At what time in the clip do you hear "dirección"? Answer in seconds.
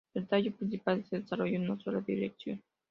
2.01-2.59